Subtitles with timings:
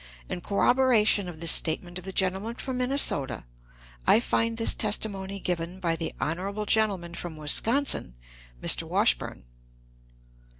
[0.29, 3.43] In corroboration of this statement of the gentleman from Minnesota,
[4.07, 8.15] I find this testimony given by the honorable gentleman from Wisconsin
[8.59, 8.81] (Mr.
[8.81, 9.43] Washburn).